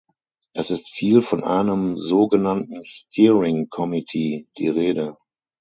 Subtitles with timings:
[0.55, 5.15] Es ist viel von einem so genannten steering committee die Rede.